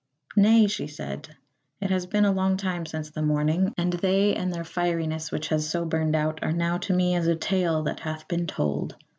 "Nay," 0.35 0.65
she 0.65 0.87
said, 0.87 1.35
"it 1.79 1.91
has 1.91 2.07
been 2.07 2.25
a 2.25 2.31
long 2.31 2.57
time 2.57 2.87
since 2.87 3.11
the 3.11 3.21
morning, 3.21 3.71
and 3.77 3.93
they, 3.93 4.33
and 4.33 4.51
their 4.51 4.63
fieriness 4.63 5.31
which 5.31 5.49
has 5.49 5.69
so 5.69 5.85
burned 5.85 6.15
out, 6.15 6.39
are 6.41 6.51
now 6.53 6.79
to 6.79 6.93
me 6.95 7.13
as 7.13 7.27
a 7.27 7.35
tale 7.35 7.83
that 7.83 7.99
hath 7.99 8.27
been 8.27 8.47
told. 8.47 8.95